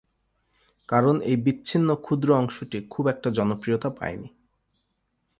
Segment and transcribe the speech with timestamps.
[0.89, 4.29] কারণ এই বিচ্ছিন্ন ক্ষুদ্র অংশটি খুব একটা জনপ্রিয়তা পায়নি।